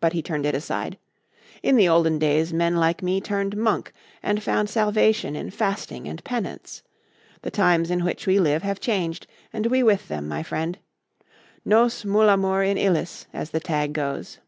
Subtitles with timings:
[0.00, 0.96] But he turned it aside.
[1.62, 6.24] "In the olden days, men like me turned monk and found salvation in fasting and
[6.24, 6.82] penance.
[7.42, 10.78] The times in which we live have changed and we with them, my friend.
[11.62, 14.38] Nos mulamur in illis, as the tag goes."